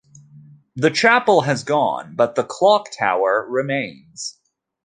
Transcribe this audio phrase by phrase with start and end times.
[0.75, 4.39] The chapel has gone but the clock tower remains.